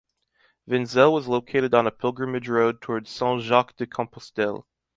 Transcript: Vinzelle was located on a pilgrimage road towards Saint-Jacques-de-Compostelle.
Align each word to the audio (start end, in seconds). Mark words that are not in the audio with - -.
Vinzelle 0.67 1.13
was 1.13 1.27
located 1.27 1.75
on 1.75 1.85
a 1.85 1.91
pilgrimage 1.91 2.49
road 2.49 2.81
towards 2.81 3.11
Saint-Jacques-de-Compostelle. 3.11 4.65